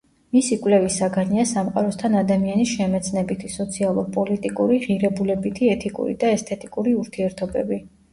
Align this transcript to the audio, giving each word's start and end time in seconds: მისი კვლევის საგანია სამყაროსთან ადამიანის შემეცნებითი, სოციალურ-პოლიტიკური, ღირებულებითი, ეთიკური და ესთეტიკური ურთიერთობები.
მისი 0.35 0.55
კვლევის 0.61 0.93
საგანია 0.99 1.41
სამყაროსთან 1.49 2.15
ადამიანის 2.21 2.71
შემეცნებითი, 2.77 3.49
სოციალურ-პოლიტიკური, 3.55 4.79
ღირებულებითი, 4.87 5.69
ეთიკური 5.75 6.17
და 6.25 6.33
ესთეტიკური 6.39 6.95
ურთიერთობები. 7.03 7.79